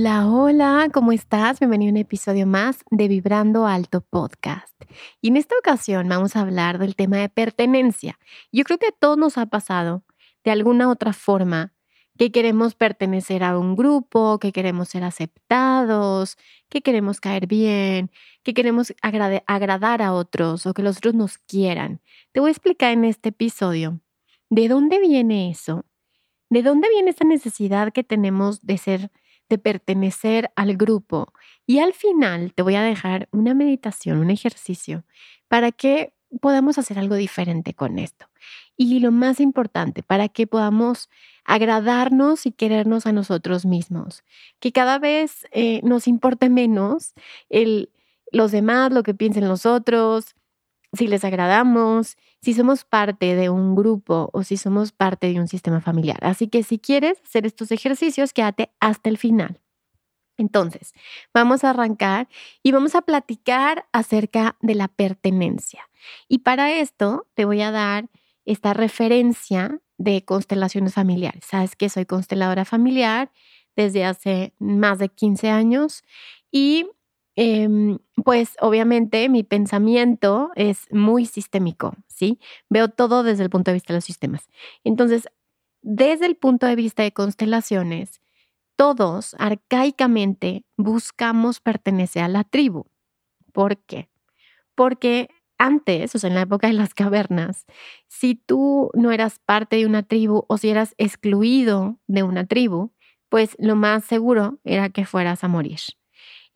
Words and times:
Hola, 0.00 0.28
hola, 0.28 0.88
¿cómo 0.94 1.10
estás? 1.10 1.58
Bienvenido 1.58 1.90
a 1.90 1.94
un 1.94 1.96
episodio 1.96 2.46
más 2.46 2.84
de 2.92 3.08
Vibrando 3.08 3.66
Alto 3.66 4.00
Podcast. 4.00 4.72
Y 5.20 5.26
en 5.26 5.36
esta 5.36 5.56
ocasión 5.58 6.08
vamos 6.08 6.36
a 6.36 6.42
hablar 6.42 6.78
del 6.78 6.94
tema 6.94 7.16
de 7.16 7.28
pertenencia. 7.28 8.16
Yo 8.52 8.62
creo 8.62 8.78
que 8.78 8.86
a 8.86 8.92
todos 8.92 9.18
nos 9.18 9.38
ha 9.38 9.46
pasado 9.46 10.04
de 10.44 10.52
alguna 10.52 10.88
otra 10.88 11.12
forma 11.12 11.74
que 12.16 12.30
queremos 12.30 12.76
pertenecer 12.76 13.42
a 13.42 13.58
un 13.58 13.74
grupo, 13.74 14.38
que 14.38 14.52
queremos 14.52 14.88
ser 14.88 15.02
aceptados, 15.02 16.38
que 16.68 16.80
queremos 16.80 17.20
caer 17.20 17.48
bien, 17.48 18.12
que 18.44 18.54
queremos 18.54 18.94
agradar 19.02 20.00
a 20.00 20.12
otros 20.12 20.64
o 20.66 20.74
que 20.74 20.82
los 20.82 20.98
otros 20.98 21.14
nos 21.14 21.38
quieran. 21.38 22.00
Te 22.30 22.38
voy 22.38 22.50
a 22.50 22.52
explicar 22.52 22.92
en 22.92 23.04
este 23.04 23.30
episodio 23.30 23.98
de 24.48 24.68
dónde 24.68 25.00
viene 25.00 25.50
eso, 25.50 25.86
de 26.50 26.62
dónde 26.62 26.88
viene 26.88 27.10
esa 27.10 27.24
necesidad 27.24 27.92
que 27.92 28.04
tenemos 28.04 28.64
de 28.64 28.78
ser 28.78 29.10
de 29.48 29.58
pertenecer 29.58 30.50
al 30.56 30.76
grupo. 30.76 31.32
Y 31.66 31.78
al 31.78 31.92
final 31.94 32.52
te 32.54 32.62
voy 32.62 32.74
a 32.74 32.82
dejar 32.82 33.28
una 33.32 33.54
meditación, 33.54 34.18
un 34.18 34.30
ejercicio, 34.30 35.04
para 35.48 35.72
que 35.72 36.12
podamos 36.40 36.78
hacer 36.78 36.98
algo 36.98 37.14
diferente 37.14 37.74
con 37.74 37.98
esto. 37.98 38.26
Y 38.76 39.00
lo 39.00 39.10
más 39.10 39.40
importante, 39.40 40.02
para 40.02 40.28
que 40.28 40.46
podamos 40.46 41.08
agradarnos 41.44 42.46
y 42.46 42.52
querernos 42.52 43.06
a 43.06 43.12
nosotros 43.12 43.64
mismos. 43.64 44.22
Que 44.60 44.72
cada 44.72 44.98
vez 44.98 45.46
eh, 45.52 45.80
nos 45.82 46.06
importe 46.06 46.48
menos 46.50 47.14
el, 47.48 47.90
los 48.30 48.52
demás, 48.52 48.92
lo 48.92 49.02
que 49.02 49.14
piensen 49.14 49.48
los 49.48 49.66
otros, 49.66 50.36
si 50.92 51.06
les 51.06 51.24
agradamos, 51.24 52.16
si 52.40 52.54
somos 52.54 52.84
parte 52.84 53.34
de 53.34 53.50
un 53.50 53.74
grupo 53.74 54.30
o 54.32 54.42
si 54.42 54.56
somos 54.56 54.92
parte 54.92 55.32
de 55.32 55.40
un 55.40 55.48
sistema 55.48 55.80
familiar. 55.80 56.18
Así 56.22 56.48
que 56.48 56.62
si 56.62 56.78
quieres 56.78 57.20
hacer 57.22 57.46
estos 57.46 57.70
ejercicios, 57.70 58.32
quédate 58.32 58.70
hasta 58.80 59.08
el 59.08 59.18
final. 59.18 59.60
Entonces, 60.38 60.94
vamos 61.34 61.64
a 61.64 61.70
arrancar 61.70 62.28
y 62.62 62.70
vamos 62.70 62.94
a 62.94 63.02
platicar 63.02 63.86
acerca 63.92 64.56
de 64.60 64.76
la 64.76 64.88
pertenencia. 64.88 65.88
Y 66.28 66.38
para 66.38 66.72
esto 66.72 67.26
te 67.34 67.44
voy 67.44 67.60
a 67.60 67.72
dar 67.72 68.08
esta 68.44 68.72
referencia 68.72 69.80
de 69.98 70.24
constelaciones 70.24 70.94
familiares. 70.94 71.44
Sabes 71.44 71.74
que 71.74 71.88
soy 71.88 72.06
consteladora 72.06 72.64
familiar 72.64 73.32
desde 73.76 74.04
hace 74.04 74.54
más 74.58 74.98
de 74.98 75.08
15 75.08 75.50
años 75.50 76.02
y 76.50 76.86
Em, 77.40 77.98
pues 78.24 78.56
obviamente 78.60 79.28
mi 79.28 79.44
pensamiento 79.44 80.50
es 80.56 80.86
muy 80.90 81.24
sistémico, 81.24 81.94
¿sí? 82.08 82.40
Veo 82.68 82.88
todo 82.88 83.22
desde 83.22 83.44
el 83.44 83.50
punto 83.50 83.70
de 83.70 83.74
vista 83.76 83.92
de 83.92 83.98
los 83.98 84.04
sistemas. 84.04 84.48
Entonces, 84.82 85.28
desde 85.82 86.26
el 86.26 86.36
punto 86.36 86.66
de 86.66 86.74
vista 86.74 87.04
de 87.04 87.12
constelaciones, 87.12 88.20
todos 88.76 89.36
arcaicamente 89.38 90.64
buscamos 90.76 91.60
pertenecer 91.60 92.24
a 92.24 92.28
la 92.28 92.44
tribu. 92.44 92.86
¿Por 93.52 93.78
qué? 93.78 94.10
Porque 94.76 95.28
antes, 95.58 96.14
o 96.14 96.18
sea, 96.20 96.28
en 96.28 96.36
la 96.36 96.42
época 96.42 96.68
de 96.68 96.74
las 96.74 96.94
cavernas, 96.94 97.66
si 98.08 98.34
tú 98.36 98.90
no 98.94 99.12
eras 99.12 99.40
parte 99.40 99.76
de 99.76 99.86
una 99.86 100.02
tribu 100.04 100.44
o 100.48 100.58
si 100.58 100.70
eras 100.70 100.94
excluido 100.98 101.98
de 102.08 102.22
una 102.24 102.46
tribu, 102.46 102.92
pues 103.28 103.56
lo 103.58 103.76
más 103.76 104.04
seguro 104.04 104.60
era 104.64 104.90
que 104.90 105.06
fueras 105.06 105.44
a 105.44 105.48
morir. 105.48 105.80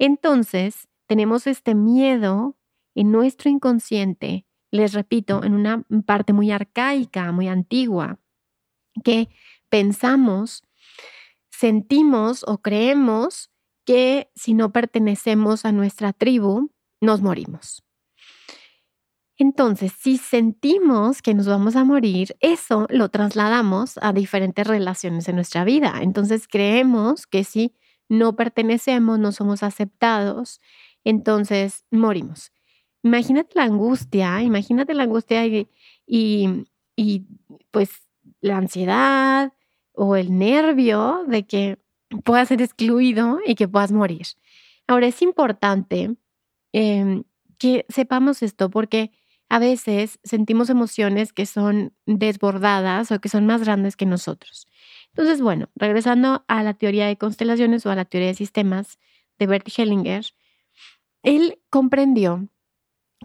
Entonces, 0.02 0.88
tenemos 1.06 1.46
este 1.46 1.76
miedo 1.76 2.56
en 2.96 3.12
nuestro 3.12 3.48
inconsciente, 3.48 4.48
les 4.72 4.94
repito, 4.94 5.44
en 5.44 5.54
una 5.54 5.84
parte 6.04 6.32
muy 6.32 6.50
arcaica, 6.50 7.30
muy 7.30 7.46
antigua, 7.46 8.18
que 9.04 9.28
pensamos, 9.68 10.64
sentimos 11.50 12.42
o 12.48 12.58
creemos 12.58 13.52
que 13.86 14.28
si 14.34 14.54
no 14.54 14.72
pertenecemos 14.72 15.64
a 15.64 15.70
nuestra 15.70 16.12
tribu, 16.12 16.72
nos 17.00 17.22
morimos. 17.22 17.84
Entonces, 19.36 19.92
si 19.96 20.18
sentimos 20.18 21.22
que 21.22 21.32
nos 21.32 21.46
vamos 21.46 21.76
a 21.76 21.84
morir, 21.84 22.36
eso 22.40 22.88
lo 22.90 23.08
trasladamos 23.08 24.00
a 24.02 24.12
diferentes 24.12 24.66
relaciones 24.66 25.28
en 25.28 25.36
nuestra 25.36 25.62
vida. 25.62 26.00
Entonces, 26.00 26.48
creemos 26.48 27.28
que 27.28 27.44
si 27.44 27.76
no 28.08 28.36
pertenecemos, 28.36 29.18
no 29.18 29.32
somos 29.32 29.62
aceptados, 29.62 30.60
entonces 31.04 31.84
morimos. 31.90 32.52
Imagínate 33.02 33.52
la 33.54 33.64
angustia, 33.64 34.42
imagínate 34.42 34.94
la 34.94 35.04
angustia 35.04 35.44
y, 35.46 35.68
y, 36.06 37.26
pues 37.70 37.90
la 38.40 38.58
ansiedad 38.58 39.52
o 39.92 40.16
el 40.16 40.36
nervio 40.38 41.24
de 41.26 41.44
que 41.44 41.78
puedas 42.24 42.48
ser 42.48 42.62
excluido 42.62 43.38
y 43.44 43.54
que 43.54 43.68
puedas 43.68 43.92
morir. 43.92 44.26
Ahora 44.86 45.06
es 45.06 45.22
importante 45.22 46.16
em, 46.72 47.24
que 47.58 47.86
sepamos 47.88 48.42
esto 48.42 48.70
porque 48.70 49.10
a 49.48 49.58
veces 49.58 50.18
sentimos 50.24 50.70
emociones 50.70 51.32
que 51.32 51.46
son 51.46 51.92
desbordadas 52.06 53.10
o 53.12 53.20
que 53.20 53.28
son 53.28 53.46
más 53.46 53.62
grandes 53.62 53.96
que 53.96 54.06
nosotros. 54.06 54.66
Entonces, 55.14 55.42
bueno, 55.42 55.68
regresando 55.74 56.44
a 56.48 56.62
la 56.62 56.74
teoría 56.74 57.06
de 57.06 57.18
constelaciones 57.18 57.84
o 57.84 57.90
a 57.90 57.94
la 57.94 58.04
teoría 58.04 58.28
de 58.28 58.34
sistemas 58.34 58.98
de 59.38 59.46
Bert 59.46 59.68
Hellinger, 59.76 60.24
él 61.22 61.60
comprendió 61.70 62.48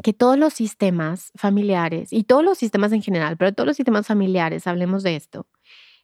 que 0.04 0.14
todos 0.14 0.38
los 0.38 0.54
sistemas 0.54 1.32
familiares 1.36 2.14
y 2.14 2.24
todos 2.24 2.44
los 2.44 2.58
sistemas 2.58 2.92
en 2.92 3.02
general, 3.02 3.38
pero 3.38 3.54
todos 3.54 3.68
los 3.68 3.78
sistemas 3.78 4.06
familiares, 4.08 4.68
hablemos 4.68 5.04
de 5.04 5.16
esto, 5.16 5.48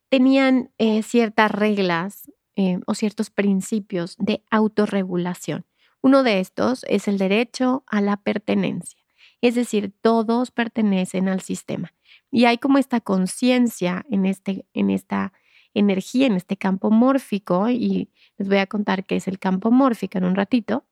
tenían 0.10 0.72
eh, 0.78 1.04
ciertas 1.04 1.52
reglas 1.52 2.32
eh, 2.56 2.80
o 2.86 2.96
ciertos 2.96 3.30
principios 3.30 4.16
de 4.20 4.44
autorregulación. 4.50 5.66
Uno 6.02 6.24
de 6.24 6.40
estos 6.40 6.86
es 6.88 7.08
el 7.08 7.18
derecho 7.18 7.84
a 7.88 8.02
la 8.02 8.18
pertenencia, 8.18 9.00
es 9.42 9.56
decir, 9.56 9.94
todos 10.02 10.52
pertenecen 10.52 11.30
al 11.30 11.42
sistema. 11.42 11.94
Y 12.32 12.46
hay 12.46 12.58
como 12.58 12.78
esta 12.78 13.00
conciencia 13.00 14.06
en, 14.10 14.26
este, 14.26 14.66
en 14.74 14.90
esta 14.90 15.34
energía 15.74 16.28
en 16.28 16.34
este 16.34 16.58
campo 16.58 16.92
mórfico, 16.92 17.70
y 17.70 18.10
les 18.38 18.48
voy 18.48 18.58
a 18.58 18.68
contar 18.68 19.06
qué 19.06 19.16
es 19.18 19.28
el 19.28 19.40
campo 19.40 19.72
mórfico 19.72 20.18
en 20.18 20.26
un 20.26 20.36
ratito, 20.36 20.86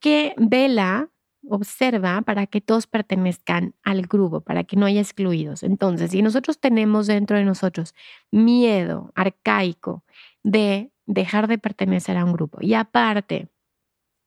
que 0.00 0.34
vela, 0.36 1.08
observa 1.48 2.22
para 2.22 2.46
que 2.46 2.60
todos 2.60 2.86
pertenezcan 2.86 3.74
al 3.82 4.02
grupo, 4.02 4.42
para 4.42 4.64
que 4.64 4.76
no 4.76 4.86
haya 4.86 5.00
excluidos. 5.00 5.62
Entonces, 5.62 6.12
si 6.12 6.22
nosotros 6.22 6.60
tenemos 6.60 7.06
dentro 7.06 7.36
de 7.36 7.44
nosotros 7.44 7.94
miedo 8.30 9.12
arcaico 9.14 10.04
de 10.44 10.92
dejar 11.06 11.48
de 11.48 11.58
pertenecer 11.58 12.16
a 12.16 12.24
un 12.24 12.32
grupo, 12.32 12.58
y 12.60 12.74
aparte, 12.74 13.48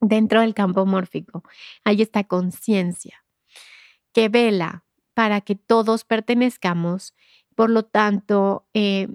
dentro 0.02 0.42
del 0.42 0.54
campo 0.54 0.86
mórfico, 0.86 1.44
hay 1.84 2.02
esta 2.02 2.26
conciencia 2.26 3.24
que 4.14 4.30
vela 4.30 4.86
para 5.14 5.42
que 5.42 5.56
todos 5.56 6.04
pertenezcamos, 6.04 7.16
por 7.56 7.70
lo 7.70 7.84
tanto, 7.84 8.68
eh, 8.74 9.08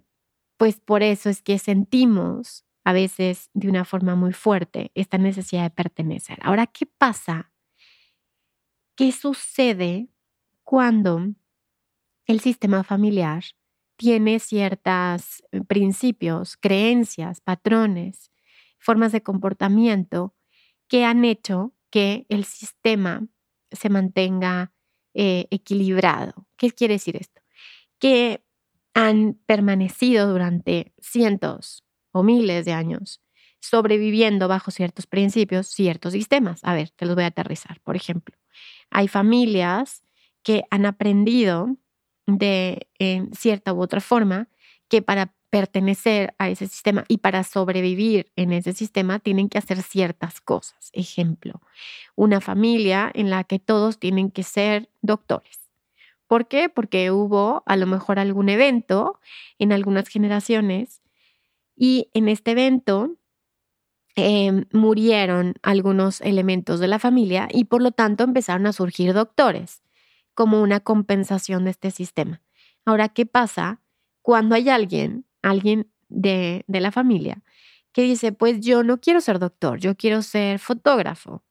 pues 0.60 0.78
por 0.78 1.02
eso 1.02 1.30
es 1.30 1.40
que 1.40 1.58
sentimos 1.58 2.66
a 2.84 2.92
veces 2.92 3.48
de 3.54 3.70
una 3.70 3.86
forma 3.86 4.14
muy 4.14 4.34
fuerte 4.34 4.90
esta 4.94 5.16
necesidad 5.16 5.62
de 5.62 5.70
pertenecer. 5.70 6.38
Ahora, 6.42 6.66
¿qué 6.66 6.84
pasa? 6.84 7.50
¿Qué 8.94 9.10
sucede 9.10 10.10
cuando 10.62 11.32
el 12.26 12.40
sistema 12.40 12.84
familiar 12.84 13.42
tiene 13.96 14.38
ciertos 14.38 15.42
eh, 15.50 15.62
principios, 15.66 16.58
creencias, 16.58 17.40
patrones, 17.40 18.30
formas 18.78 19.12
de 19.12 19.22
comportamiento 19.22 20.34
que 20.88 21.06
han 21.06 21.24
hecho 21.24 21.72
que 21.88 22.26
el 22.28 22.44
sistema 22.44 23.26
se 23.72 23.88
mantenga 23.88 24.74
eh, 25.14 25.46
equilibrado. 25.50 26.46
¿Qué 26.58 26.70
quiere 26.70 26.94
decir 26.94 27.16
esto? 27.16 27.40
Que 27.98 28.44
han 28.94 29.38
permanecido 29.46 30.28
durante 30.30 30.92
cientos 31.00 31.84
o 32.12 32.22
miles 32.22 32.64
de 32.64 32.72
años 32.72 33.20
sobreviviendo 33.60 34.48
bajo 34.48 34.70
ciertos 34.70 35.06
principios, 35.06 35.68
ciertos 35.68 36.14
sistemas. 36.14 36.60
A 36.64 36.74
ver, 36.74 36.90
te 36.90 37.04
los 37.06 37.14
voy 37.14 37.24
a 37.24 37.28
aterrizar. 37.28 37.78
Por 37.82 37.94
ejemplo, 37.94 38.34
hay 38.90 39.06
familias 39.08 40.02
que 40.42 40.64
han 40.70 40.86
aprendido 40.86 41.76
de 42.26 42.88
en 42.98 43.32
cierta 43.34 43.72
u 43.74 43.82
otra 43.82 44.00
forma 44.00 44.48
que 44.88 45.02
para 45.02 45.34
pertenecer 45.50 46.34
a 46.38 46.48
ese 46.48 46.66
sistema 46.68 47.04
y 47.08 47.18
para 47.18 47.42
sobrevivir 47.44 48.30
en 48.36 48.52
ese 48.52 48.72
sistema 48.72 49.18
tienen 49.18 49.48
que 49.48 49.58
hacer 49.58 49.82
ciertas 49.82 50.40
cosas. 50.40 50.90
Ejemplo, 50.92 51.60
una 52.16 52.40
familia 52.40 53.10
en 53.14 53.30
la 53.30 53.44
que 53.44 53.58
todos 53.58 53.98
tienen 53.98 54.30
que 54.30 54.44
ser 54.44 54.90
doctores. 55.02 55.59
¿Por 56.30 56.46
qué? 56.46 56.68
Porque 56.68 57.10
hubo 57.10 57.64
a 57.66 57.74
lo 57.74 57.88
mejor 57.88 58.20
algún 58.20 58.48
evento 58.50 59.18
en 59.58 59.72
algunas 59.72 60.06
generaciones 60.06 61.02
y 61.74 62.08
en 62.14 62.28
este 62.28 62.52
evento 62.52 63.16
em, 64.14 64.66
murieron 64.70 65.54
algunos 65.60 66.20
elementos 66.20 66.78
de 66.78 66.86
la 66.86 67.00
familia 67.00 67.48
y 67.50 67.64
por 67.64 67.82
lo 67.82 67.90
tanto 67.90 68.22
empezaron 68.22 68.68
a 68.68 68.72
surgir 68.72 69.12
doctores 69.12 69.82
como 70.32 70.62
una 70.62 70.78
compensación 70.78 71.64
de 71.64 71.72
este 71.72 71.90
sistema. 71.90 72.40
Ahora, 72.84 73.08
¿qué 73.08 73.26
pasa 73.26 73.80
cuando 74.22 74.54
hay 74.54 74.68
alguien 74.68 75.26
alguien 75.42 75.90
de, 76.08 76.64
de 76.68 76.80
la 76.80 76.92
familia 76.92 77.42
que 77.92 78.02
dice, 78.02 78.30
pues 78.30 78.60
yo 78.60 78.84
no 78.84 79.00
quiero 79.00 79.20
ser 79.20 79.40
doctor, 79.40 79.80
yo 79.80 79.96
quiero 79.96 80.22
ser 80.22 80.60
fotógrafo. 80.60 81.42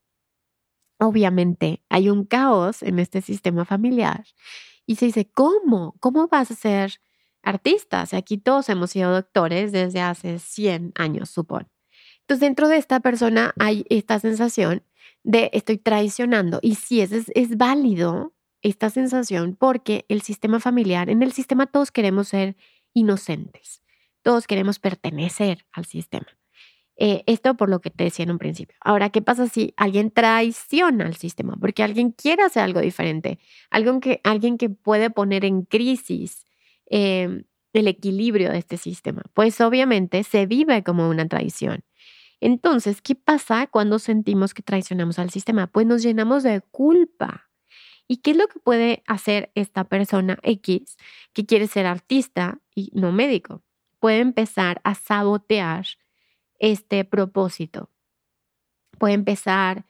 Obviamente 1.01 1.81
hay 1.89 2.09
un 2.09 2.23
caos 2.23 2.81
en 2.81 2.99
este 2.99 3.21
sistema 3.21 3.65
familiar 3.65 4.23
y 4.89 4.95
se 4.95 5.05
dice, 5.05 5.29
¿cómo? 5.29 5.95
¿Cómo 5.99 6.27
vas 6.29 6.49
a 6.49 6.55
ser 6.55 6.99
artista? 7.43 8.05
O 8.11 8.15
aquí 8.15 8.39
todos 8.39 8.69
hemos 8.69 8.89
sido 8.89 9.11
doctores 9.11 9.71
desde 9.71 10.01
hace 10.01 10.39
100 10.39 10.93
años, 10.95 11.29
supongo. 11.29 11.69
Entonces, 12.21 12.39
dentro 12.39 12.67
de 12.67 12.77
esta 12.77 12.99
persona 12.99 13.53
hay 13.59 13.85
esta 13.91 14.17
sensación 14.17 14.83
de 15.21 15.51
estoy 15.53 15.77
traicionando. 15.77 16.57
Y 16.63 16.73
sí, 16.73 17.01
es, 17.01 17.11
es 17.11 17.55
válido 17.55 18.33
esta 18.63 18.89
sensación 18.89 19.55
porque 19.55 20.05
el 20.09 20.23
sistema 20.23 20.59
familiar, 20.59 21.11
en 21.11 21.21
el 21.21 21.33
sistema 21.33 21.67
todos 21.67 21.91
queremos 21.91 22.29
ser 22.29 22.57
inocentes. 22.95 23.83
Todos 24.23 24.47
queremos 24.47 24.79
pertenecer 24.79 25.67
al 25.71 25.85
sistema. 25.85 26.38
Eh, 27.01 27.23
esto 27.27 27.55
por 27.55 27.69
lo 27.69 27.79
que 27.79 27.89
te 27.89 28.03
decía 28.03 28.23
en 28.23 28.31
un 28.31 28.39
principio. 28.39 28.75
Ahora, 28.81 29.09
¿qué 29.09 29.21
pasa 29.21 29.47
si 29.47 29.73
alguien 29.77 30.11
traiciona 30.11 31.05
al 31.05 31.15
sistema? 31.15 31.55
Porque 31.55 31.81
alguien 31.81 32.11
quiere 32.11 32.43
hacer 32.43 32.61
algo 32.61 32.81
diferente, 32.81 33.39
alguien 33.69 34.01
que, 34.01 34.19
alguien 34.25 34.57
que 34.57 34.69
puede 34.69 35.09
poner 35.09 35.45
en 35.45 35.61
crisis 35.61 36.45
em, 36.87 37.45
el 37.71 37.87
equilibrio 37.87 38.51
de 38.51 38.57
este 38.57 38.75
sistema. 38.75 39.23
Pues 39.33 39.61
obviamente 39.61 40.25
se 40.25 40.45
vive 40.45 40.83
como 40.83 41.07
una 41.09 41.25
traición. 41.25 41.85
Entonces, 42.41 43.01
¿qué 43.01 43.15
pasa 43.15 43.67
cuando 43.67 43.97
sentimos 43.97 44.53
que 44.53 44.61
traicionamos 44.61 45.19
al 45.19 45.29
sistema? 45.29 45.67
Pues 45.67 45.87
nos 45.87 46.03
llenamos 46.03 46.43
de 46.43 46.59
culpa. 46.59 47.49
¿Y 48.09 48.17
qué 48.17 48.31
es 48.31 48.37
lo 48.37 48.47
que 48.47 48.59
puede 48.59 49.03
hacer 49.07 49.51
esta 49.55 49.85
persona 49.85 50.37
X 50.43 50.97
que 51.31 51.45
quiere 51.45 51.67
ser 51.67 51.85
artista 51.85 52.59
y 52.75 52.91
no 52.93 53.13
médico? 53.13 53.63
Puede 53.99 54.19
empezar 54.19 54.81
a 54.83 54.95
sabotear 54.95 55.85
este 56.59 57.05
propósito. 57.05 57.89
Puede 58.97 59.13
empezar 59.13 59.85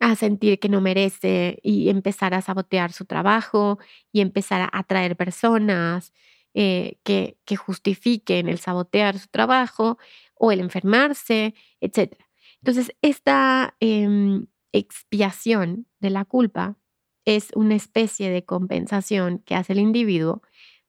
a 0.00 0.16
sentir 0.16 0.58
que 0.58 0.68
no 0.68 0.80
merece 0.80 1.58
y 1.62 1.88
empezar 1.88 2.34
a 2.34 2.42
sabotear 2.42 2.92
su 2.92 3.04
trabajo 3.06 3.78
y 4.12 4.20
empezar 4.20 4.60
a 4.60 4.70
atraer 4.72 5.16
personas 5.16 6.12
eh, 6.52 6.98
que, 7.04 7.38
que 7.44 7.56
justifiquen 7.56 8.48
el 8.48 8.58
sabotear 8.58 9.18
su 9.18 9.28
trabajo 9.28 9.98
o 10.34 10.52
el 10.52 10.60
enfermarse, 10.60 11.54
etc. 11.80 12.16
Entonces, 12.60 12.94
esta 13.02 13.76
em, 13.80 14.46
expiación 14.72 15.86
de 16.00 16.10
la 16.10 16.24
culpa 16.24 16.76
es 17.24 17.50
una 17.54 17.74
especie 17.74 18.30
de 18.30 18.44
compensación 18.44 19.38
que 19.38 19.54
hace 19.54 19.72
el 19.72 19.78
individuo 19.78 20.42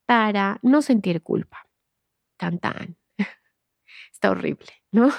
para 0.06 0.60
no 0.62 0.82
sentir 0.82 1.22
culpa. 1.22 1.68
Tan 2.38 2.60
tan. 2.60 2.98
Está 4.16 4.32
horrible, 4.32 4.72
¿no? 4.94 5.12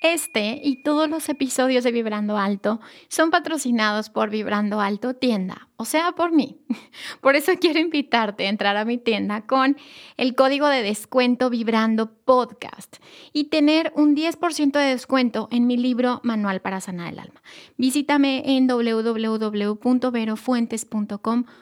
Este 0.00 0.60
y 0.62 0.84
todos 0.84 1.10
los 1.10 1.28
episodios 1.28 1.82
de 1.82 1.90
Vibrando 1.90 2.38
Alto 2.38 2.80
son 3.08 3.32
patrocinados 3.32 4.08
por 4.08 4.30
Vibrando 4.30 4.80
Alto 4.80 5.14
Tienda, 5.14 5.68
o 5.76 5.84
sea, 5.84 6.12
por 6.12 6.30
mí. 6.30 6.64
Por 7.20 7.34
eso 7.34 7.54
quiero 7.60 7.80
invitarte 7.80 8.46
a 8.46 8.50
entrar 8.50 8.76
a 8.76 8.84
mi 8.84 8.98
tienda 8.98 9.46
con 9.46 9.76
el 10.16 10.36
código 10.36 10.68
de 10.68 10.82
descuento 10.82 11.50
Vibrando 11.50 12.14
Podcast 12.24 12.98
y 13.32 13.44
tener 13.44 13.92
un 13.96 14.14
10% 14.14 14.72
de 14.72 14.84
descuento 14.84 15.48
en 15.50 15.66
mi 15.66 15.76
libro 15.76 16.20
Manual 16.22 16.60
para 16.60 16.80
Sanar 16.80 17.12
el 17.12 17.18
Alma. 17.18 17.42
Visítame 17.76 18.56
en 18.56 18.68
www.verofuentes.com.mx. 18.68 21.61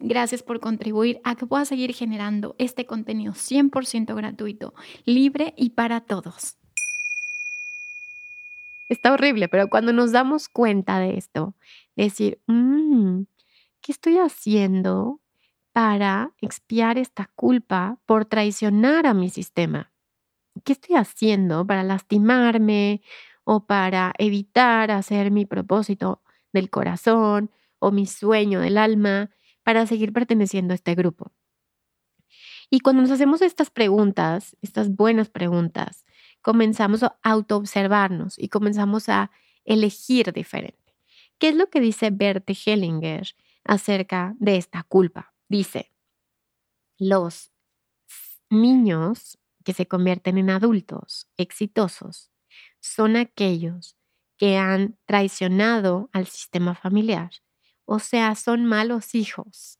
Gracias 0.00 0.42
por 0.42 0.60
contribuir 0.60 1.20
a 1.24 1.34
que 1.36 1.46
pueda 1.46 1.64
seguir 1.64 1.92
generando 1.94 2.56
este 2.58 2.86
contenido 2.86 3.34
100% 3.34 4.14
gratuito, 4.14 4.74
libre 5.04 5.54
y 5.56 5.70
para 5.70 6.00
todos. 6.00 6.56
Está 8.88 9.12
horrible, 9.12 9.48
pero 9.48 9.68
cuando 9.68 9.92
nos 9.92 10.12
damos 10.12 10.48
cuenta 10.48 10.98
de 10.98 11.16
esto, 11.16 11.54
decir, 11.96 12.40
mm, 12.46 13.22
¿qué 13.80 13.92
estoy 13.92 14.18
haciendo 14.18 15.20
para 15.72 16.32
expiar 16.40 16.98
esta 16.98 17.30
culpa 17.34 17.98
por 18.06 18.24
traicionar 18.24 19.06
a 19.06 19.14
mi 19.14 19.30
sistema? 19.30 19.92
¿Qué 20.64 20.72
estoy 20.72 20.96
haciendo 20.96 21.66
para 21.66 21.82
lastimarme 21.82 23.02
o 23.44 23.66
para 23.66 24.12
evitar 24.18 24.90
hacer 24.90 25.30
mi 25.30 25.46
propósito 25.46 26.22
del 26.52 26.70
corazón 26.70 27.50
o 27.84 27.92
mi 27.92 28.06
sueño 28.06 28.60
del 28.60 28.78
alma 28.78 29.30
para 29.62 29.86
seguir 29.86 30.12
perteneciendo 30.12 30.72
a 30.72 30.76
este 30.76 30.94
grupo? 30.94 31.32
Y 32.70 32.80
cuando 32.80 33.02
nos 33.02 33.10
hacemos 33.10 33.42
estas 33.42 33.70
preguntas, 33.70 34.56
estas 34.62 34.88
buenas 34.94 35.28
preguntas, 35.28 36.04
comenzamos 36.42 37.02
a 37.02 37.18
autoobservarnos 37.22 38.38
y 38.38 38.48
comenzamos 38.48 39.08
a 39.08 39.30
elegir 39.64 40.32
diferente. 40.32 40.96
¿Qué 41.38 41.48
es 41.48 41.56
lo 41.56 41.68
que 41.68 41.80
dice 41.80 42.10
Bert 42.10 42.48
Hellinger 42.48 43.34
acerca 43.64 44.34
de 44.38 44.56
esta 44.56 44.82
culpa? 44.82 45.34
Dice, 45.48 45.92
los 46.98 47.52
niños 48.50 49.38
que 49.64 49.72
se 49.72 49.86
convierten 49.86 50.38
en 50.38 50.50
adultos 50.50 51.28
exitosos 51.36 52.30
son 52.80 53.16
aquellos 53.16 53.96
que 54.36 54.56
han 54.56 54.98
traicionado 55.06 56.10
al 56.12 56.26
sistema 56.26 56.74
familiar, 56.74 57.30
o 57.86 57.98
sea, 57.98 58.34
son 58.34 58.64
malos 58.64 59.14
hijos. 59.14 59.78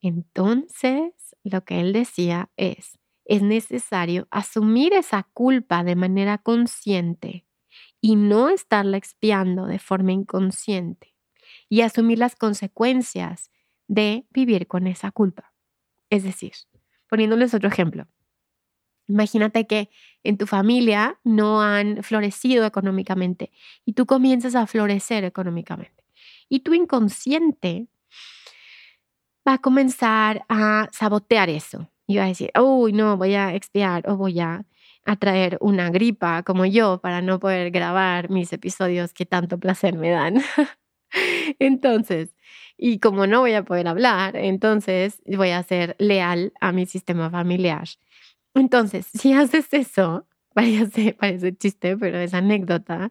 Entonces, 0.00 1.12
lo 1.44 1.64
que 1.64 1.80
él 1.80 1.92
decía 1.92 2.50
es, 2.56 2.98
es 3.24 3.42
necesario 3.42 4.26
asumir 4.30 4.92
esa 4.94 5.22
culpa 5.32 5.84
de 5.84 5.94
manera 5.94 6.38
consciente 6.38 7.46
y 8.00 8.16
no 8.16 8.48
estarla 8.48 8.96
expiando 8.96 9.66
de 9.66 9.78
forma 9.78 10.12
inconsciente 10.12 11.14
y 11.68 11.82
asumir 11.82 12.18
las 12.18 12.34
consecuencias 12.34 13.50
de 13.86 14.26
vivir 14.30 14.66
con 14.66 14.86
esa 14.86 15.12
culpa. 15.12 15.54
Es 16.10 16.24
decir, 16.24 16.52
poniéndoles 17.08 17.54
otro 17.54 17.68
ejemplo, 17.68 18.08
imagínate 19.06 19.66
que 19.66 19.90
en 20.24 20.36
tu 20.36 20.46
familia 20.46 21.20
no 21.22 21.62
han 21.62 22.02
florecido 22.02 22.64
económicamente 22.66 23.52
y 23.84 23.92
tú 23.92 24.06
comienzas 24.06 24.54
a 24.56 24.66
florecer 24.66 25.24
económicamente 25.24 26.01
y 26.52 26.60
tu 26.60 26.74
inconsciente 26.74 27.88
va 29.48 29.54
a 29.54 29.58
comenzar 29.58 30.44
a 30.50 30.86
sabotear 30.92 31.48
eso 31.48 31.90
y 32.06 32.18
va 32.18 32.24
a 32.24 32.26
decir, 32.26 32.50
uy, 32.60 32.92
no, 32.92 33.16
voy 33.16 33.34
a 33.34 33.54
expiar 33.54 34.06
o 34.06 34.18
voy 34.18 34.38
a 34.40 34.66
atraer 35.06 35.56
una 35.62 35.88
gripa 35.88 36.42
como 36.42 36.66
yo 36.66 37.00
para 37.00 37.22
no 37.22 37.40
poder 37.40 37.70
grabar 37.70 38.28
mis 38.28 38.52
episodios 38.52 39.14
que 39.14 39.24
tanto 39.24 39.58
placer 39.58 39.96
me 39.96 40.10
dan. 40.10 40.42
entonces, 41.58 42.36
y 42.76 42.98
como 42.98 43.26
no 43.26 43.40
voy 43.40 43.54
a 43.54 43.64
poder 43.64 43.88
hablar, 43.88 44.36
entonces 44.36 45.22
voy 45.24 45.52
a 45.52 45.62
ser 45.62 45.96
leal 45.98 46.52
a 46.60 46.72
mi 46.72 46.84
sistema 46.84 47.30
familiar. 47.30 47.88
Entonces, 48.52 49.06
si 49.06 49.32
haces 49.32 49.72
eso, 49.72 50.26
parece, 50.54 51.14
parece 51.14 51.56
chiste, 51.56 51.96
pero 51.96 52.18
es 52.18 52.34
anécdota, 52.34 53.10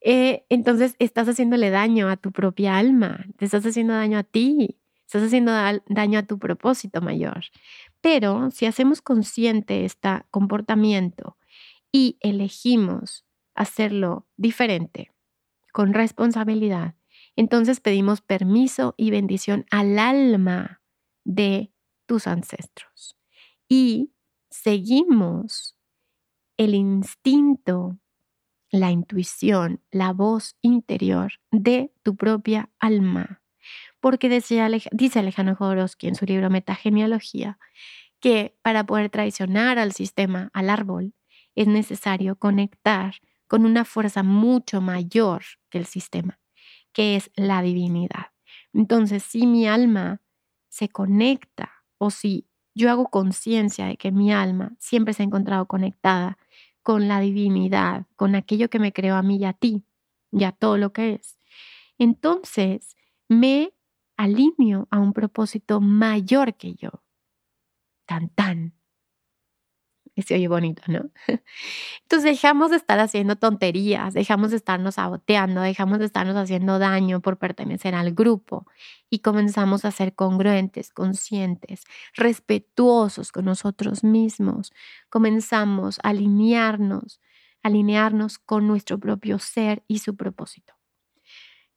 eh, 0.00 0.44
entonces 0.48 0.96
estás 0.98 1.28
haciéndole 1.28 1.70
daño 1.70 2.08
a 2.08 2.16
tu 2.16 2.32
propia 2.32 2.78
alma, 2.78 3.26
te 3.38 3.44
estás 3.44 3.64
haciendo 3.66 3.94
daño 3.94 4.18
a 4.18 4.22
ti, 4.24 4.78
estás 5.04 5.22
haciendo 5.24 5.52
daño 5.88 6.18
a 6.18 6.22
tu 6.24 6.38
propósito 6.38 7.00
mayor. 7.00 7.44
Pero 8.00 8.50
si 8.50 8.66
hacemos 8.66 9.02
consciente 9.02 9.84
este 9.84 10.08
comportamiento 10.30 11.36
y 11.92 12.18
elegimos 12.20 13.24
hacerlo 13.54 14.26
diferente, 14.36 15.12
con 15.72 15.92
responsabilidad, 15.92 16.94
entonces 17.36 17.80
pedimos 17.80 18.20
permiso 18.22 18.94
y 18.96 19.10
bendición 19.10 19.66
al 19.70 19.98
alma 19.98 20.80
de 21.24 21.70
tus 22.06 22.26
ancestros 22.26 23.16
y 23.68 24.12
seguimos 24.50 25.75
el 26.56 26.74
instinto, 26.74 27.98
la 28.70 28.90
intuición, 28.90 29.82
la 29.90 30.12
voz 30.12 30.56
interior 30.62 31.34
de 31.50 31.92
tu 32.02 32.16
propia 32.16 32.70
alma. 32.78 33.42
Porque 34.00 34.28
dice 34.28 34.60
Alejandro 35.18 35.56
Jodorowsky 35.56 36.08
en 36.08 36.14
su 36.14 36.24
libro 36.24 36.50
Metagenealogía 36.50 37.58
que 38.20 38.56
para 38.62 38.84
poder 38.86 39.10
traicionar 39.10 39.78
al 39.78 39.92
sistema, 39.92 40.50
al 40.52 40.70
árbol, 40.70 41.14
es 41.54 41.66
necesario 41.66 42.36
conectar 42.36 43.14
con 43.46 43.64
una 43.64 43.84
fuerza 43.84 44.22
mucho 44.22 44.80
mayor 44.80 45.42
que 45.70 45.78
el 45.78 45.86
sistema, 45.86 46.40
que 46.92 47.16
es 47.16 47.30
la 47.34 47.62
divinidad. 47.62 48.32
Entonces, 48.72 49.22
si 49.22 49.46
mi 49.46 49.66
alma 49.66 50.20
se 50.68 50.88
conecta 50.88 51.72
o 51.98 52.10
si 52.10 52.46
yo 52.76 52.90
hago 52.90 53.06
conciencia 53.08 53.86
de 53.86 53.96
que 53.96 54.12
mi 54.12 54.32
alma 54.32 54.74
siempre 54.78 55.14
se 55.14 55.22
ha 55.22 55.26
encontrado 55.26 55.66
conectada 55.66 56.38
con 56.82 57.08
la 57.08 57.20
divinidad, 57.20 58.06
con 58.16 58.36
aquello 58.36 58.70
que 58.70 58.78
me 58.78 58.92
creó 58.92 59.16
a 59.16 59.22
mí 59.22 59.38
y 59.38 59.46
a 59.46 59.54
ti, 59.54 59.82
y 60.30 60.44
a 60.44 60.52
todo 60.52 60.76
lo 60.76 60.92
que 60.92 61.14
es, 61.14 61.38
entonces 61.98 62.96
me 63.28 63.72
alineo 64.16 64.86
a 64.90 65.00
un 65.00 65.14
propósito 65.14 65.80
mayor 65.80 66.54
que 66.56 66.74
yo. 66.74 66.90
Tan 68.06 68.28
tan 68.28 68.74
se 70.22 70.34
oye 70.34 70.48
bonito, 70.48 70.82
¿no? 70.88 71.10
Entonces 72.02 72.24
dejamos 72.24 72.70
de 72.70 72.76
estar 72.78 72.98
haciendo 73.00 73.36
tonterías, 73.36 74.14
dejamos 74.14 74.50
de 74.52 74.56
estarnos 74.58 74.96
saboteando, 74.96 75.60
dejamos 75.62 75.98
de 75.98 76.06
estarnos 76.06 76.36
haciendo 76.36 76.78
daño 76.78 77.20
por 77.20 77.38
pertenecer 77.38 77.94
al 77.94 78.12
grupo 78.14 78.66
y 79.10 79.20
comenzamos 79.20 79.84
a 79.84 79.90
ser 79.90 80.14
congruentes, 80.14 80.90
conscientes, 80.90 81.84
respetuosos 82.14 83.32
con 83.32 83.44
nosotros 83.46 84.04
mismos. 84.04 84.72
Comenzamos 85.10 85.98
a 86.02 86.10
alinearnos, 86.10 87.20
alinearnos 87.62 88.38
con 88.38 88.66
nuestro 88.68 88.98
propio 89.00 89.38
ser 89.38 89.82
y 89.88 89.98
su 90.00 90.16
propósito. 90.16 90.75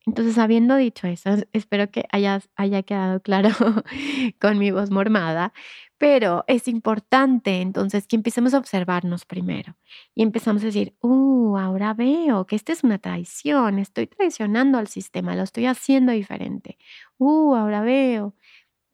Entonces, 0.09 0.39
habiendo 0.39 0.75
dicho 0.75 1.05
eso, 1.05 1.29
espero 1.53 1.91
que 1.91 2.05
haya, 2.11 2.41
haya 2.55 2.81
quedado 2.81 3.21
claro 3.21 3.49
con 4.41 4.57
mi 4.57 4.71
voz 4.71 4.89
mormada, 4.89 5.53
pero 5.99 6.45
es 6.47 6.67
importante 6.67 7.61
entonces 7.61 8.07
que 8.07 8.15
empecemos 8.15 8.55
a 8.55 8.57
observarnos 8.57 9.25
primero 9.25 9.77
y 10.15 10.23
empezamos 10.23 10.63
a 10.63 10.65
decir, 10.65 10.95
uh, 11.01 11.57
ahora 11.57 11.93
veo 11.93 12.47
que 12.47 12.55
esta 12.55 12.71
es 12.73 12.83
una 12.83 12.97
traición, 12.97 13.77
estoy 13.77 14.07
traicionando 14.07 14.79
al 14.79 14.87
sistema, 14.87 15.35
lo 15.35 15.43
estoy 15.43 15.67
haciendo 15.67 16.11
diferente. 16.11 16.79
Uh, 17.19 17.53
ahora 17.53 17.81
veo 17.81 18.33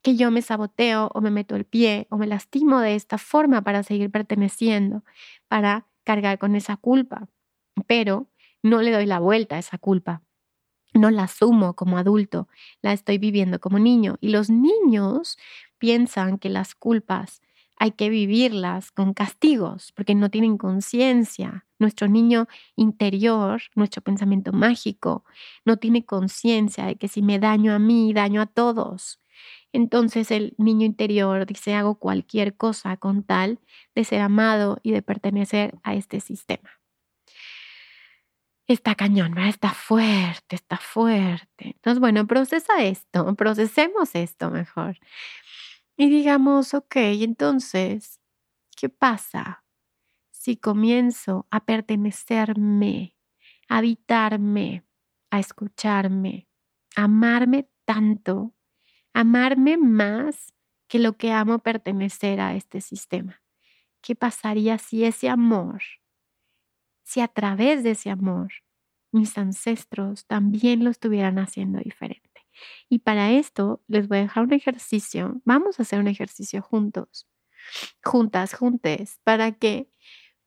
que 0.01 0.17
yo 0.17 0.31
me 0.31 0.41
saboteo 0.41 1.11
o 1.13 1.21
me 1.21 1.31
meto 1.31 1.55
el 1.55 1.63
pie 1.63 2.07
o 2.09 2.17
me 2.17 2.27
lastimo 2.27 2.81
de 2.81 2.95
esta 2.95 3.17
forma 3.17 3.61
para 3.61 3.83
seguir 3.83 4.11
perteneciendo, 4.11 5.05
para 5.47 5.87
cargar 6.03 6.39
con 6.39 6.57
esa 6.57 6.75
culpa, 6.75 7.29
pero 7.87 8.27
no 8.63 8.81
le 8.81 8.91
doy 8.91 9.05
la 9.05 9.19
vuelta 9.19 9.55
a 9.55 9.59
esa 9.59 9.77
culpa. 9.77 10.24
No 10.95 11.11
la 11.11 11.23
asumo 11.25 11.75
como 11.75 11.97
adulto, 11.99 12.47
la 12.81 12.93
estoy 12.93 13.19
viviendo 13.19 13.59
como 13.59 13.79
niño. 13.79 14.17
Y 14.21 14.29
los 14.29 14.49
niños 14.49 15.37
piensan 15.77 16.39
que 16.39 16.49
las 16.49 16.73
culpas 16.73 17.41
hay 17.77 17.91
que 17.91 18.09
vivirlas 18.09 18.91
con 18.91 19.13
castigos 19.13 19.91
porque 19.91 20.15
no 20.15 20.29
tienen 20.31 20.57
conciencia. 20.57 21.65
Nuestro 21.77 22.07
niño 22.07 22.47
interior, 22.77 23.61
nuestro 23.75 24.01
pensamiento 24.01 24.53
mágico, 24.53 25.25
no 25.65 25.77
tiene 25.77 26.05
conciencia 26.05 26.85
de 26.85 26.95
que 26.95 27.09
si 27.09 27.21
me 27.21 27.37
daño 27.39 27.73
a 27.73 27.79
mí, 27.79 28.13
daño 28.13 28.41
a 28.41 28.45
todos. 28.45 29.19
Entonces 29.73 30.31
el 30.31 30.55
niño 30.57 30.85
interior 30.85 31.45
dice 31.45 31.73
hago 31.75 31.95
cualquier 31.99 32.55
cosa 32.55 32.97
con 32.97 33.23
tal 33.23 33.59
de 33.93 34.05
ser 34.05 34.21
amado 34.21 34.79
y 34.83 34.91
de 34.91 35.01
pertenecer 35.01 35.77
a 35.83 35.95
este 35.95 36.21
sistema. 36.21 36.69
Está 38.67 38.95
cañón, 38.95 39.35
¿verdad? 39.35 39.49
Está 39.49 39.73
fuerte, 39.73 40.55
está 40.55 40.77
fuerte. 40.77 41.67
Entonces, 41.75 41.99
bueno, 41.99 42.25
procesa 42.25 42.83
esto, 42.83 43.35
procesemos 43.35 44.15
esto 44.15 44.49
mejor. 44.49 44.97
Y 45.97 46.09
digamos, 46.09 46.73
ok, 46.73 46.95
entonces, 46.95 48.19
¿qué 48.75 48.89
pasa 48.89 49.63
si 50.31 50.57
comienzo 50.57 51.47
a 51.51 51.63
pertenecerme, 51.65 53.15
a 53.69 53.77
habitarme, 53.77 54.83
a 55.29 55.39
escucharme, 55.39 56.47
a 56.95 57.03
amarme 57.03 57.69
tanto, 57.85 58.55
amarme 59.13 59.77
más 59.77 60.53
que 60.87 60.97
lo 60.99 61.17
que 61.17 61.31
amo 61.31 61.59
pertenecer 61.59 62.41
a 62.41 62.55
este 62.55 62.81
sistema? 62.81 63.43
¿Qué 64.01 64.15
pasaría 64.15 64.79
si 64.79 65.05
ese 65.05 65.29
amor, 65.29 65.81
si 67.05 67.21
a 67.21 67.29
través 67.29 67.83
de 67.83 67.91
ese 67.91 68.11
amor 68.11 68.51
mis 69.13 69.37
ancestros 69.37 70.25
también 70.27 70.83
lo 70.83 70.91
estuvieran 70.91 71.39
haciendo 71.39 71.79
diferente? 71.79 72.29
Y 72.89 72.99
para 72.99 73.31
esto 73.31 73.81
les 73.87 74.07
voy 74.09 74.19
a 74.19 74.21
dejar 74.23 74.43
un 74.45 74.53
ejercicio. 74.53 75.41
Vamos 75.45 75.79
a 75.79 75.83
hacer 75.83 75.99
un 75.99 76.07
ejercicio 76.09 76.61
juntos, 76.61 77.27
juntas, 78.03 78.53
juntes, 78.55 79.19
para 79.23 79.53
que 79.53 79.89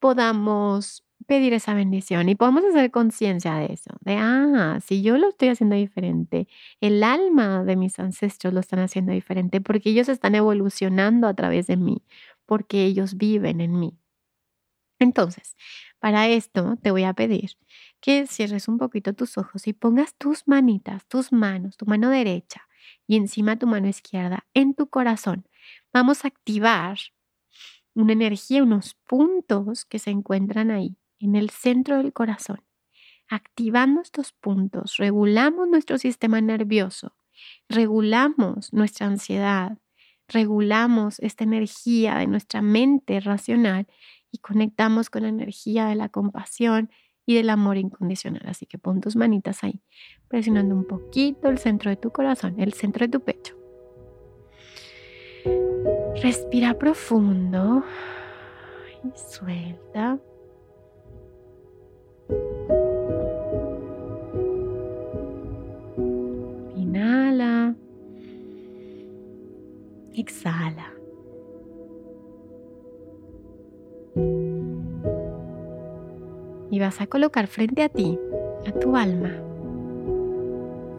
podamos 0.00 1.04
pedir 1.26 1.52
esa 1.54 1.74
bendición 1.74 2.28
y 2.28 2.34
podamos 2.36 2.64
hacer 2.64 2.90
conciencia 2.90 3.54
de 3.56 3.72
eso, 3.74 3.90
de, 4.00 4.16
ah, 4.16 4.78
si 4.84 5.02
yo 5.02 5.18
lo 5.18 5.28
estoy 5.28 5.48
haciendo 5.48 5.76
diferente, 5.76 6.48
el 6.80 7.02
alma 7.04 7.64
de 7.64 7.76
mis 7.76 7.98
ancestros 7.98 8.54
lo 8.54 8.60
están 8.60 8.80
haciendo 8.80 9.12
diferente 9.12 9.60
porque 9.60 9.90
ellos 9.90 10.08
están 10.08 10.34
evolucionando 10.36 11.26
a 11.28 11.34
través 11.34 11.66
de 11.66 11.76
mí, 11.76 12.02
porque 12.46 12.84
ellos 12.84 13.16
viven 13.18 13.60
en 13.60 13.78
mí. 13.78 13.98
Entonces, 15.00 15.56
para 16.00 16.28
esto 16.28 16.76
te 16.83 16.90
voy 16.90 17.05
a 17.05 17.14
pedir 17.14 17.52
que 18.00 18.26
cierres 18.26 18.69
un 18.69 18.78
poquito 18.78 19.12
tus 19.12 19.38
ojos 19.38 19.67
y 19.67 19.73
pongas 19.73 20.14
tus 20.17 20.47
manitas, 20.47 21.07
tus 21.07 21.33
manos, 21.33 21.76
tu 21.76 21.87
mano 21.87 22.11
derecha 22.11 22.69
y 23.07 23.17
encima 23.17 23.59
tu 23.59 23.67
mano 23.67 23.88
izquierda 23.88 24.47
en 24.55 24.75
tu 24.75 24.88
corazón. 24.88 25.47
Vamos 25.93 26.25
a 26.25 26.28
activar 26.28 26.99
una 27.95 28.12
energía, 28.12 28.62
unos 28.62 28.95
puntos 28.95 29.85
que 29.85 29.99
se 29.99 30.11
encuentran 30.11 30.71
ahí, 30.71 30.97
en 31.19 31.35
el 31.35 31.50
centro 31.50 31.97
del 31.97 32.12
corazón. 32.12 32.62
Activando 33.28 34.00
estos 34.00 34.33
puntos, 34.33 34.97
regulamos 34.97 35.69
nuestro 35.69 35.99
sistema 35.99 36.40
nervioso, 36.40 37.17
regulamos 37.69 38.73
nuestra 38.73 39.07
ansiedad, 39.07 39.78
regulamos 40.28 41.19
esta 41.21 41.45
energía 41.45 42.17
de 42.17 42.26
nuestra 42.26 42.62
mente 42.62 43.21
racional 43.21 43.87
y 44.30 44.38
conectamos 44.38 45.11
con 45.11 45.23
la 45.23 45.28
energía 45.28 45.87
de 45.87 45.94
la 45.94 46.08
compasión 46.08 46.90
y 47.26 47.35
del 47.35 47.50
amor 47.50 47.76
incondicional. 47.76 48.42
Así 48.47 48.66
que 48.66 48.78
pon 48.78 49.00
tus 49.00 49.14
manitas 49.14 49.62
ahí, 49.62 49.82
presionando 50.28 50.75
un 50.75 50.87
poquito 50.87 51.49
el 51.49 51.58
centro 51.58 51.90
de 51.90 51.97
tu 51.97 52.11
corazón, 52.11 52.58
el 52.58 52.73
centro 52.73 53.06
de 53.06 53.12
tu 53.12 53.20
pecho. 53.20 53.54
Respira 56.23 56.78
profundo 56.78 57.85
y 59.04 59.18
suelta. 59.30 60.18
Inhala. 66.76 67.76
Exhala. 70.14 70.57
Vas 76.88 77.02
a 77.02 77.07
colocar 77.07 77.49
frente 77.49 77.83
a 77.83 77.90
ti, 77.90 78.18
a 78.66 78.73
tu 78.73 78.97
alma. 78.97 79.30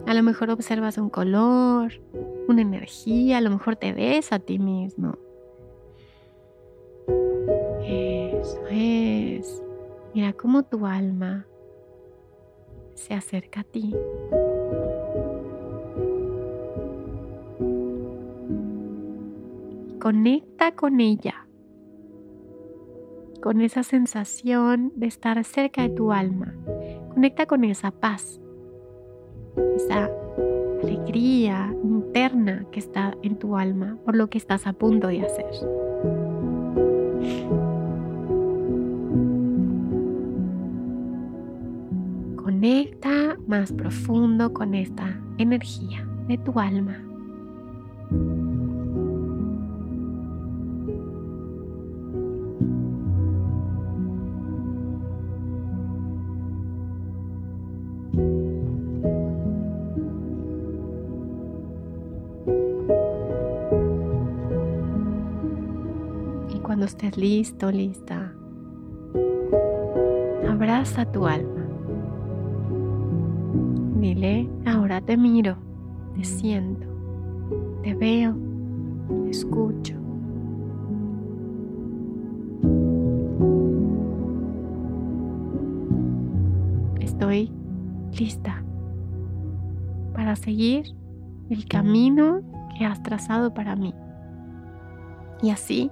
A 0.06 0.14
lo 0.14 0.22
mejor 0.22 0.48
observas 0.50 0.98
un 0.98 1.10
color, 1.10 2.00
una 2.46 2.62
energía, 2.62 3.38
a 3.38 3.40
lo 3.40 3.50
mejor 3.50 3.74
te 3.74 3.92
ves 3.92 4.32
a 4.32 4.38
ti 4.38 4.60
mismo. 4.60 5.18
Eso 7.82 8.60
es. 8.70 9.60
Mira 10.14 10.32
cómo 10.32 10.62
tu 10.62 10.86
alma 10.86 11.44
se 12.94 13.14
acerca 13.14 13.62
a 13.62 13.64
ti. 13.64 13.92
Conecta 19.98 20.70
con 20.76 21.00
ella 21.00 21.48
con 23.42 23.60
esa 23.60 23.82
sensación 23.82 24.92
de 24.96 25.06
estar 25.06 25.42
cerca 25.44 25.82
de 25.82 25.90
tu 25.90 26.12
alma. 26.12 26.54
Conecta 27.14 27.46
con 27.46 27.64
esa 27.64 27.90
paz, 27.90 28.40
esa 29.76 30.10
alegría 30.82 31.74
interna 31.82 32.64
que 32.70 32.80
está 32.80 33.14
en 33.22 33.38
tu 33.38 33.56
alma 33.56 33.98
por 34.04 34.16
lo 34.16 34.28
que 34.28 34.38
estás 34.38 34.66
a 34.66 34.72
punto 34.72 35.08
de 35.08 35.22
hacer. 35.22 35.50
Conecta 42.36 43.36
más 43.46 43.72
profundo 43.72 44.52
con 44.52 44.74
esta 44.74 45.18
energía 45.38 46.06
de 46.28 46.38
tu 46.38 46.58
alma. 46.58 46.98
Cuando 66.80 66.96
estés 66.96 67.16
listo, 67.18 67.70
lista, 67.70 68.32
abraza 70.48 71.04
tu 71.04 71.26
alma. 71.26 71.66
Dile, 73.96 74.48
ahora 74.64 75.02
te 75.02 75.18
miro, 75.18 75.58
te 76.16 76.24
siento, 76.24 76.86
te 77.82 77.94
veo, 77.94 78.34
te 79.24 79.30
escucho. 79.30 79.94
Estoy 86.98 87.52
lista 88.18 88.64
para 90.14 90.34
seguir 90.34 90.94
el 91.50 91.66
camino 91.66 92.40
que 92.78 92.86
has 92.86 93.02
trazado 93.02 93.52
para 93.52 93.76
mí. 93.76 93.92
Y 95.42 95.50
así 95.50 95.90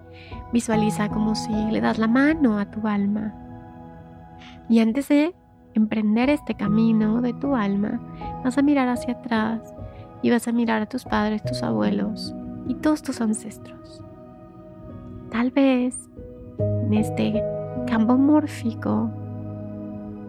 visualiza 0.52 1.08
como 1.08 1.34
si 1.34 1.52
le 1.52 1.80
das 1.80 1.98
la 1.98 2.08
mano 2.08 2.58
a 2.58 2.70
tu 2.70 2.86
alma. 2.86 3.34
Y 4.68 4.80
antes 4.80 5.08
de 5.08 5.34
emprender 5.74 6.30
este 6.30 6.54
camino 6.54 7.20
de 7.20 7.32
tu 7.34 7.54
alma, 7.54 8.00
vas 8.44 8.58
a 8.58 8.62
mirar 8.62 8.88
hacia 8.88 9.14
atrás 9.14 9.74
y 10.22 10.30
vas 10.30 10.48
a 10.48 10.52
mirar 10.52 10.82
a 10.82 10.86
tus 10.86 11.04
padres, 11.04 11.42
tus 11.42 11.62
abuelos 11.62 12.34
y 12.66 12.74
todos 12.74 13.02
tus 13.02 13.20
ancestros. 13.20 14.02
Tal 15.30 15.50
vez 15.50 16.08
en 16.58 16.94
este 16.94 17.42
campo 17.86 18.16
mórfico, 18.16 19.10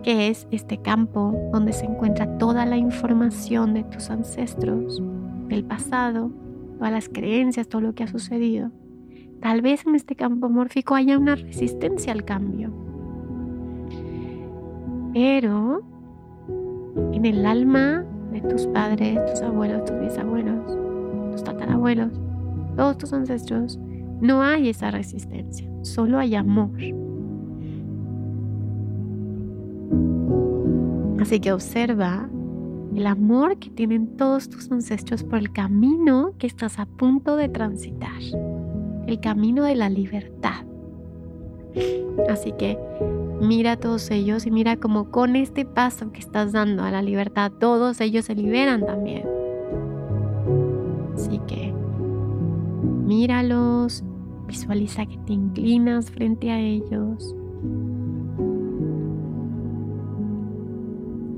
que 0.03 0.29
es 0.29 0.47
este 0.51 0.77
campo 0.77 1.33
donde 1.51 1.73
se 1.73 1.85
encuentra 1.85 2.37
toda 2.37 2.65
la 2.65 2.77
información 2.77 3.73
de 3.73 3.83
tus 3.83 4.09
ancestros, 4.09 5.01
del 5.47 5.65
pasado, 5.65 6.31
todas 6.77 6.91
las 6.91 7.09
creencias, 7.09 7.67
todo 7.67 7.81
lo 7.81 7.93
que 7.93 8.03
ha 8.03 8.07
sucedido. 8.07 8.71
Tal 9.41 9.61
vez 9.61 9.85
en 9.85 9.95
este 9.95 10.15
campo 10.15 10.49
mórfico 10.49 10.95
haya 10.95 11.17
una 11.17 11.35
resistencia 11.35 12.11
al 12.11 12.25
cambio 12.25 12.71
pero 15.13 15.81
en 17.13 17.25
el 17.25 17.45
alma 17.45 18.05
de 18.31 18.41
tus 18.41 18.67
padres, 18.67 19.19
tus 19.25 19.41
abuelos, 19.41 19.85
tus 19.85 19.99
bisabuelos, 19.99 20.77
tus 21.31 21.43
tatarabuelos, 21.43 22.11
todos 22.75 22.97
tus 22.97 23.13
ancestros, 23.13 23.79
no 24.21 24.41
hay 24.41 24.69
esa 24.69 24.91
resistencia, 24.91 25.69
solo 25.81 26.19
hay 26.19 26.35
amor. 26.35 26.69
Así 31.19 31.39
que 31.39 31.51
observa 31.51 32.29
el 32.95 33.05
amor 33.07 33.57
que 33.57 33.69
tienen 33.69 34.15
todos 34.17 34.49
tus 34.49 34.71
ancestros 34.71 35.23
por 35.23 35.39
el 35.39 35.51
camino 35.51 36.33
que 36.37 36.47
estás 36.47 36.79
a 36.79 36.85
punto 36.85 37.35
de 37.35 37.49
transitar, 37.49 38.21
el 39.09 39.19
camino 39.19 39.63
de 39.63 39.75
la 39.75 39.89
libertad. 39.89 40.65
Así 42.29 42.51
que 42.53 42.77
mira 43.41 43.73
a 43.73 43.77
todos 43.77 44.11
ellos 44.11 44.45
y 44.45 44.51
mira 44.51 44.77
como 44.77 45.09
con 45.11 45.35
este 45.35 45.65
paso 45.65 46.11
que 46.11 46.19
estás 46.19 46.51
dando 46.51 46.83
a 46.83 46.91
la 46.91 47.01
libertad, 47.01 47.51
todos 47.59 48.01
ellos 48.01 48.25
se 48.25 48.35
liberan 48.35 48.85
también. 48.85 49.27
Así 51.15 51.39
que 51.47 51.73
míralos, 53.05 54.03
visualiza 54.47 55.05
que 55.05 55.17
te 55.19 55.33
inclinas 55.33 56.11
frente 56.11 56.51
a 56.51 56.59
ellos. 56.59 57.35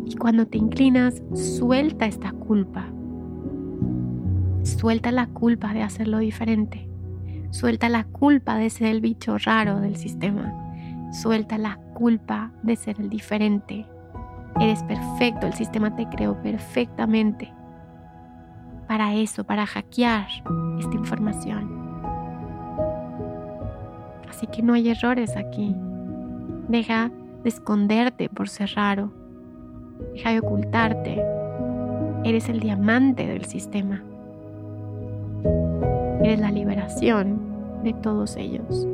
Y 0.05 0.15
cuando 0.15 0.45
te 0.45 0.57
inclinas, 0.57 1.21
suelta 1.33 2.05
esta 2.05 2.31
culpa. 2.33 2.85
Suelta 4.63 5.11
la 5.11 5.27
culpa 5.27 5.73
de 5.73 5.81
hacerlo 5.83 6.19
diferente. 6.19 6.90
Suelta 7.51 7.89
la 7.89 8.05
culpa 8.05 8.55
de 8.55 8.69
ser 8.69 8.87
el 8.87 9.01
bicho 9.01 9.37
raro 9.37 9.79
del 9.79 9.95
sistema. 9.97 10.53
Suelta 11.11 11.57
la 11.57 11.77
culpa 11.93 12.51
de 12.63 12.75
ser 12.75 12.99
el 12.99 13.09
diferente. 13.09 13.85
Eres 14.59 14.83
perfecto, 14.83 15.47
el 15.47 15.53
sistema 15.53 15.95
te 15.95 16.07
creó 16.07 16.41
perfectamente 16.41 17.53
para 18.91 19.13
eso, 19.13 19.45
para 19.45 19.65
hackear 19.65 20.27
esta 20.77 20.95
información. 20.95 21.79
Así 24.29 24.47
que 24.47 24.61
no 24.61 24.73
hay 24.73 24.89
errores 24.89 25.37
aquí. 25.37 25.73
Deja 26.67 27.09
de 27.41 27.49
esconderte 27.49 28.27
por 28.27 28.49
ser 28.49 28.71
raro. 28.75 29.13
Deja 30.13 30.31
de 30.31 30.39
ocultarte. 30.39 31.23
Eres 32.25 32.49
el 32.49 32.59
diamante 32.59 33.27
del 33.27 33.45
sistema. 33.45 34.03
Eres 36.23 36.39
la 36.39 36.51
liberación 36.51 37.39
de 37.83 37.93
todos 37.93 38.35
ellos. 38.35 38.87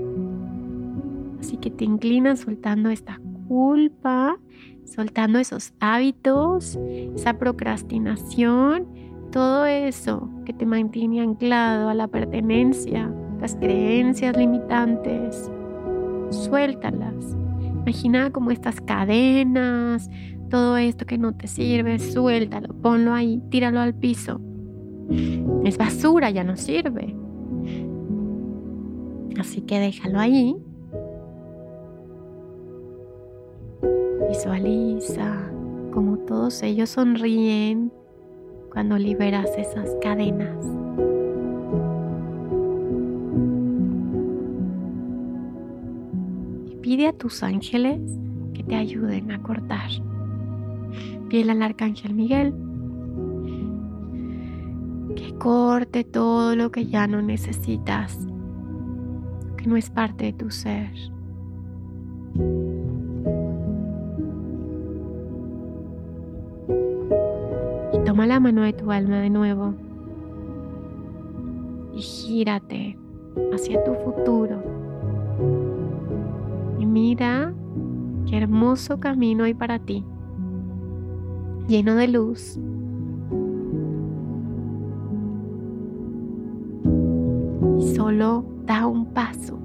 Así 1.39 1.57
que 1.57 1.69
te 1.69 1.85
inclinas 1.85 2.39
soltando 2.39 2.89
esta 2.89 3.19
culpa, 3.47 4.37
soltando 4.85 5.39
esos 5.39 5.73
hábitos, 5.79 6.77
esa 7.15 7.33
procrastinación, 7.33 8.87
todo 9.31 9.65
eso 9.65 10.29
que 10.45 10.53
te 10.53 10.65
mantiene 10.65 11.21
anclado 11.21 11.89
a 11.89 11.93
la 11.93 12.07
pertenencia, 12.07 13.11
las 13.41 13.55
creencias 13.55 14.35
limitantes. 14.37 15.51
Suéltalas. 16.29 17.35
Imagina 17.61 18.31
como 18.31 18.51
estas 18.51 18.81
cadenas, 18.81 20.09
todo 20.49 20.77
esto 20.77 21.05
que 21.05 21.17
no 21.17 21.33
te 21.33 21.47
sirve, 21.47 21.99
suéltalo, 21.99 22.73
ponlo 22.81 23.13
ahí, 23.13 23.41
tíralo 23.49 23.79
al 23.79 23.93
piso. 23.93 24.41
Es 25.63 25.77
basura, 25.77 26.29
ya 26.29 26.43
no 26.43 26.57
sirve. 26.57 27.15
Así 29.39 29.61
que 29.61 29.79
déjalo 29.79 30.19
ahí. 30.19 30.55
Visualiza 34.29 35.51
como 35.91 36.17
todos 36.19 36.61
ellos 36.63 36.89
sonríen 36.89 37.91
cuando 38.71 38.97
liberas 38.97 39.49
esas 39.57 39.95
cadenas. 40.01 40.57
Y 46.65 46.75
pide 46.77 47.07
a 47.07 47.13
tus 47.13 47.43
ángeles 47.43 47.99
que 48.53 48.63
te 48.63 48.75
ayuden 48.75 49.31
a 49.31 49.41
cortar. 49.41 49.89
Pide 51.29 51.51
al 51.51 51.61
arcángel 51.61 52.13
Miguel 52.13 52.53
corte 55.47 56.03
todo 56.03 56.57
lo 56.57 56.71
que 56.73 56.87
ya 56.87 57.07
no 57.07 57.21
necesitas, 57.21 58.19
que 59.55 59.65
no 59.65 59.77
es 59.77 59.89
parte 59.89 60.25
de 60.25 60.33
tu 60.33 60.51
ser. 60.51 60.91
Y 67.93 67.99
toma 68.03 68.27
la 68.27 68.41
mano 68.41 68.63
de 68.63 68.73
tu 68.73 68.91
alma 68.91 69.21
de 69.21 69.29
nuevo 69.29 69.73
y 71.93 72.01
gírate 72.01 72.99
hacia 73.53 73.81
tu 73.85 73.93
futuro. 73.93 74.61
Y 76.77 76.85
mira 76.85 77.53
qué 78.25 78.35
hermoso 78.35 78.99
camino 78.99 79.45
hay 79.45 79.53
para 79.53 79.79
ti, 79.79 80.03
lleno 81.69 81.95
de 81.95 82.09
luz, 82.09 82.59
Solo 88.07 88.45
da 88.63 88.87
un 88.87 89.07
paso. 89.07 89.59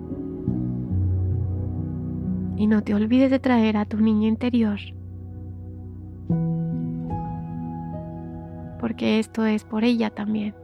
Y 2.57 2.67
no 2.67 2.83
te 2.83 2.93
olvides 2.93 3.31
de 3.31 3.39
traer 3.39 3.77
a 3.77 3.85
tu 3.85 3.99
niña 3.99 4.27
interior. 4.27 4.81
Porque 8.81 9.21
esto 9.21 9.47
es 9.47 9.63
por 9.63 9.85
ella 9.85 10.11
también. 10.11 10.57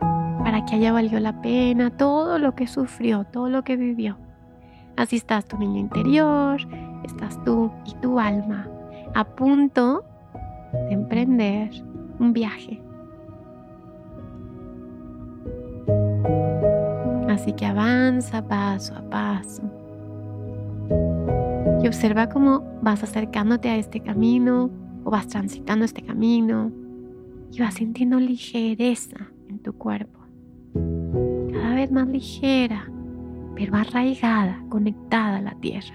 Para 0.00 0.64
que 0.64 0.74
haya 0.74 0.92
valió 0.92 1.20
la 1.20 1.40
pena 1.40 1.90
todo 1.90 2.40
lo 2.40 2.56
que 2.56 2.66
sufrió, 2.66 3.22
todo 3.22 3.48
lo 3.48 3.62
que 3.62 3.76
vivió. 3.76 4.18
Así 4.96 5.14
estás 5.14 5.44
tu 5.44 5.56
niña 5.56 5.78
interior, 5.78 6.60
estás 7.04 7.40
tú 7.44 7.70
y 7.86 7.94
tu 8.00 8.18
alma 8.18 8.66
a 9.14 9.22
punto 9.22 10.02
de 10.72 10.94
emprender 10.94 11.70
un 12.18 12.32
viaje 12.32 12.82
Así 17.32 17.54
que 17.54 17.64
avanza 17.64 18.46
paso 18.46 18.94
a 18.94 19.02
paso. 19.08 19.62
Y 21.82 21.88
observa 21.88 22.28
cómo 22.28 22.62
vas 22.82 23.02
acercándote 23.02 23.70
a 23.70 23.76
este 23.76 24.00
camino, 24.00 24.70
o 25.04 25.10
vas 25.10 25.28
transitando 25.28 25.84
este 25.84 26.02
camino 26.02 26.70
y 27.50 27.60
vas 27.60 27.74
sintiendo 27.74 28.20
ligereza 28.20 29.30
en 29.48 29.58
tu 29.58 29.72
cuerpo. 29.72 30.20
Cada 31.52 31.74
vez 31.74 31.90
más 31.90 32.06
ligera, 32.06 32.88
pero 33.54 33.76
arraigada, 33.76 34.62
conectada 34.68 35.38
a 35.38 35.42
la 35.42 35.54
tierra. 35.54 35.94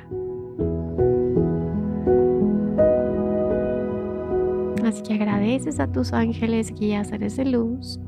Así 4.85 5.03
que 5.03 5.13
agradeces 5.13 5.79
a 5.79 5.91
tus 5.91 6.13
ángeles, 6.13 6.73
guías, 6.73 7.09
seres 7.09 7.37
de 7.37 7.45
luz 7.45 7.99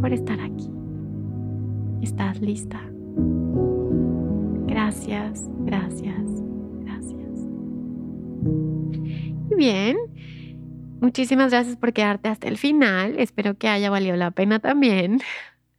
por 0.00 0.12
estar 0.12 0.40
aquí. 0.40 0.70
Estás 2.02 2.40
lista. 2.40 2.80
Gracias, 4.66 5.44
gracias, 5.64 6.24
gracias. 6.80 7.40
Y 9.50 9.54
bien, 9.54 9.96
muchísimas 11.00 11.50
gracias 11.50 11.76
por 11.76 11.92
quedarte 11.92 12.28
hasta 12.28 12.48
el 12.48 12.56
final. 12.56 13.18
Espero 13.18 13.58
que 13.58 13.68
haya 13.68 13.90
valido 13.90 14.16
la 14.16 14.30
pena 14.30 14.60
también. 14.60 15.20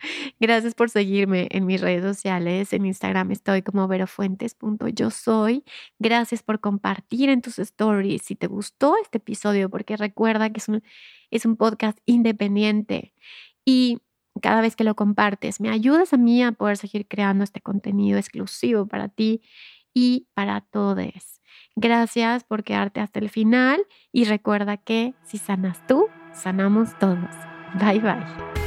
Gracias 0.40 0.74
por 0.74 0.90
seguirme 0.90 1.48
en 1.52 1.66
mis 1.66 1.82
redes 1.82 2.04
sociales. 2.04 2.74
En 2.74 2.86
Instagram 2.86 3.32
estoy 3.32 3.62
como 3.62 3.88
verofuentes.yo 3.88 5.12
soy. 5.12 5.64
Gracias 6.00 6.44
por 6.44 6.60
compartir 6.60 7.30
en 7.30 7.42
tus 7.42 7.60
stories 7.60 8.24
si 8.24 8.36
te 8.36 8.48
gustó 8.48 8.96
este 9.02 9.20
episodio, 9.20 9.70
porque 9.70 9.98
recuerda 9.98 10.50
que 10.52 10.60
es 10.60 10.70
un, 10.70 10.84
es 11.30 11.46
un 11.46 11.56
podcast 11.56 12.00
independiente 12.06 13.14
y 13.66 14.00
cada 14.42 14.62
vez 14.62 14.76
que 14.76 14.84
lo 14.84 14.96
compartes 14.96 15.60
me 15.60 15.70
ayudas 15.70 16.14
a 16.14 16.18
mí 16.18 16.44
a 16.44 16.52
poder 16.52 16.78
seguir 16.78 17.08
creando 17.08 17.44
este 17.44 17.62
contenido 17.62 18.18
exclusivo 18.18 18.86
para 18.86 19.10
ti 19.10 19.42
y 19.94 20.28
para 20.34 20.62
todos. 20.62 21.42
Gracias 21.76 22.44
por 22.44 22.64
quedarte 22.64 23.00
hasta 23.00 23.20
el 23.20 23.30
final 23.30 23.86
y 24.12 24.26
recuerda 24.26 24.78
que 24.78 25.14
si 25.24 25.38
sanas 25.38 25.86
tú, 25.88 26.08
sanamos 26.34 26.98
todos. 27.00 27.30
Bye 27.80 28.00
bye. 28.00 28.61